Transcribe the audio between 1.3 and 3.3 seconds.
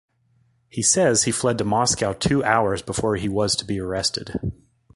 fled to Moscow two hours before he